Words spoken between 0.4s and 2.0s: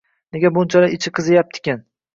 bunchalar ichi qiziyaptiykin